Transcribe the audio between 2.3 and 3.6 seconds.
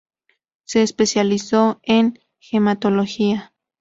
hematología.